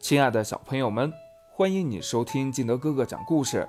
[0.00, 1.12] 亲爱的小朋友们，
[1.52, 3.68] 欢迎你收听金德哥哥讲故事。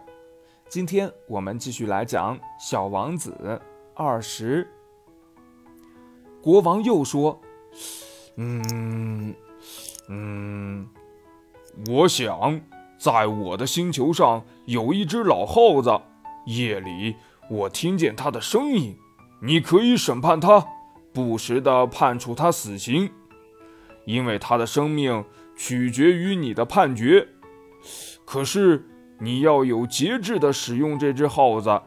[0.70, 3.38] 今天我们继续来讲《小王子》
[3.94, 4.66] 二十。
[6.42, 7.38] 国王又说
[8.38, 9.36] ：“嗯
[10.08, 10.88] 嗯，
[11.90, 12.62] 我想
[12.98, 15.92] 在我的星球上有一只老耗子，
[16.46, 17.18] 夜里
[17.50, 18.98] 我听见它的声音。
[19.42, 20.66] 你可以审判它，
[21.12, 23.12] 不时的判处它死刑，
[24.06, 27.28] 因为它的生命。”取决于你的判决，
[28.26, 28.84] 可是
[29.20, 31.82] 你要有节制地使用这只耗子。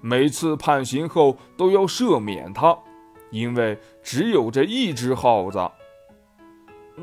[0.00, 2.78] 每次判刑后都要赦免它，
[3.30, 5.70] 因为只有这一只耗子。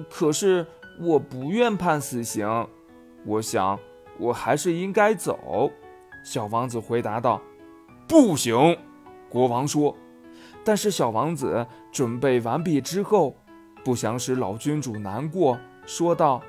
[0.10, 0.66] 可是
[1.00, 2.68] 我不愿判死刑，
[3.26, 3.80] 我想
[4.20, 5.72] 我还是应该走。
[6.24, 7.41] 小王子回答道
[8.08, 8.77] ：“不行。”
[9.30, 9.96] 国王说。
[10.64, 13.36] 但是小王子准备完毕之后，
[13.86, 15.58] 不想使老君主难过。
[15.88, 16.44] 说道：“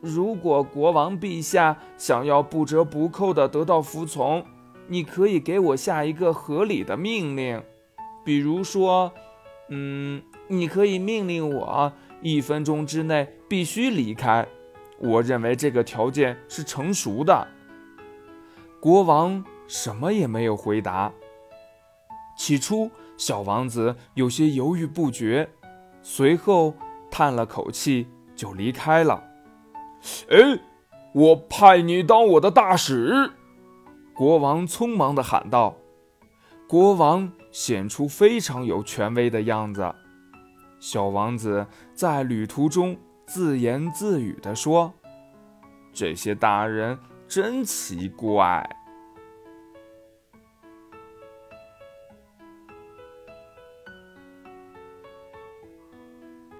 [0.00, 4.44] 如果国王陛下想要不折不扣地得到服从，
[4.88, 7.62] 你可以给我下一个合理的命令，
[8.24, 9.12] 比如说，
[9.68, 14.48] 嗯，你可以命令我一分钟之内必须离开。
[14.98, 17.46] 我认为这个条件是成熟的。”
[18.80, 21.12] 国王什么也没有回答。
[22.36, 25.50] 起初，小王子有些犹豫不决，
[26.02, 26.74] 随后
[27.10, 28.08] 叹了口气。
[28.34, 29.22] 就离开了。
[30.30, 30.58] 哎，
[31.12, 33.30] 我派你当我的大使！
[34.14, 35.76] 国王匆忙地喊道。
[36.68, 39.94] 国王显出非常有权威的样子。
[40.80, 44.92] 小王子在旅途中自言自语地说
[45.92, 48.68] ：“这些大人真奇怪。”